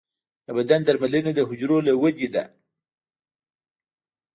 [0.45, 2.43] د بدن درملنه د حجرو له ودې ده.